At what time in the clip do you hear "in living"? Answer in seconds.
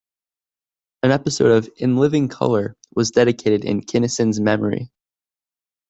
1.77-2.27